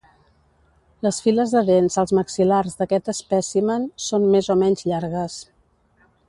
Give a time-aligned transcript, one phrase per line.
[1.07, 5.37] Les files de dents als maxil·lars d'aquest espècimen són més o menys llargues.